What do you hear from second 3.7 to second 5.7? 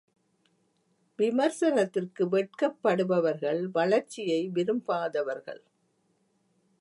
வளர்ச்சியை விரும்பாதவர்கள்.